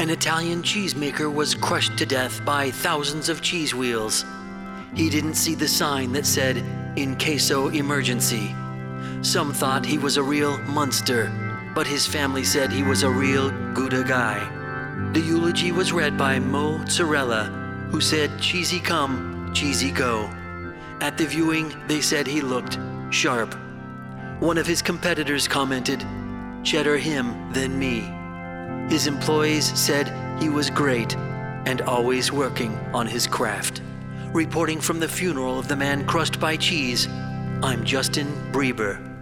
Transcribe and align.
An 0.00 0.10
Italian 0.10 0.62
cheesemaker 0.62 1.32
was 1.32 1.56
crushed 1.56 1.98
to 1.98 2.06
death 2.06 2.44
by 2.44 2.70
thousands 2.70 3.28
of 3.28 3.42
cheese 3.42 3.74
wheels. 3.74 4.24
He 4.94 5.10
didn't 5.10 5.34
see 5.34 5.56
the 5.56 5.66
sign 5.66 6.12
that 6.12 6.24
said, 6.24 6.58
In 6.96 7.16
caso 7.16 7.74
emergency. 7.74 8.54
Some 9.22 9.52
thought 9.52 9.84
he 9.84 9.98
was 9.98 10.16
a 10.16 10.22
real 10.22 10.56
monster, 10.58 11.32
but 11.74 11.84
his 11.84 12.06
family 12.06 12.44
said 12.44 12.70
he 12.70 12.84
was 12.84 13.02
a 13.02 13.10
real 13.10 13.50
Gouda 13.74 14.04
guy. 14.04 14.38
The 15.14 15.20
eulogy 15.20 15.72
was 15.72 15.92
read 15.92 16.16
by 16.16 16.38
Mo 16.38 16.78
who 16.78 18.00
said, 18.00 18.40
Cheesy 18.40 18.78
come, 18.78 19.50
cheesy 19.52 19.90
go. 19.90 20.30
At 21.00 21.18
the 21.18 21.26
viewing, 21.26 21.74
they 21.88 22.00
said 22.00 22.28
he 22.28 22.40
looked 22.40 22.78
sharp. 23.10 23.52
One 24.38 24.58
of 24.58 24.66
his 24.66 24.80
competitors 24.80 25.48
commented, 25.48 26.06
Cheddar 26.62 26.98
him 26.98 27.52
than 27.52 27.76
me. 27.76 28.17
His 28.88 29.06
employees 29.06 29.66
said 29.78 30.08
he 30.40 30.48
was 30.48 30.70
great 30.70 31.14
and 31.66 31.82
always 31.82 32.32
working 32.32 32.74
on 32.94 33.06
his 33.06 33.26
craft. 33.26 33.82
Reporting 34.32 34.80
from 34.80 34.98
the 34.98 35.08
funeral 35.08 35.58
of 35.58 35.68
the 35.68 35.76
man 35.76 36.06
crushed 36.06 36.40
by 36.40 36.56
cheese, 36.56 37.06
I'm 37.62 37.84
Justin 37.84 38.28
Breber. 38.50 39.17